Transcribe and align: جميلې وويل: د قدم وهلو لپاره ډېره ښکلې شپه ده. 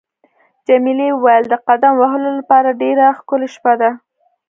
جميلې 0.67 1.09
وويل: 1.13 1.43
د 1.49 1.53
قدم 1.67 1.93
وهلو 2.01 2.29
لپاره 2.39 2.77
ډېره 2.81 3.05
ښکلې 3.19 3.47
شپه 3.55 3.73
ده. 3.81 3.91